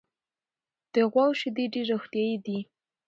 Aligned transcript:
د 0.93 0.95
غواوو 1.11 1.37
شیدې 1.39 1.65
ډېرې 1.73 1.89
روغتیایي 1.91 2.35
دي. 2.45 2.59